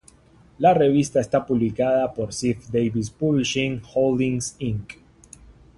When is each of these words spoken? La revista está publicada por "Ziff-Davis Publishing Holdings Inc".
La 0.57 0.73
revista 0.73 1.19
está 1.19 1.45
publicada 1.45 2.11
por 2.11 2.29
"Ziff-Davis 2.29 3.11
Publishing 3.13 3.83
Holdings 3.93 4.55
Inc". 4.57 4.93